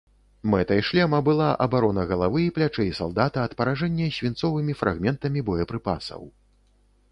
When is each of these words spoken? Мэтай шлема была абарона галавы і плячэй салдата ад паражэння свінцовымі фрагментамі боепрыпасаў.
Мэтай 0.51 0.79
шлема 0.87 1.19
была 1.27 1.49
абарона 1.65 2.05
галавы 2.13 2.41
і 2.45 2.47
плячэй 2.55 2.89
салдата 3.01 3.45
ад 3.49 3.53
паражэння 3.61 4.09
свінцовымі 4.17 4.73
фрагментамі 4.83 5.47
боепрыпасаў. 5.51 6.21